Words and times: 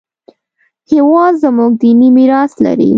هېواد 0.91 1.33
زموږ 1.43 1.71
دیني 1.81 2.09
میراث 2.15 2.51
لري 2.65 2.89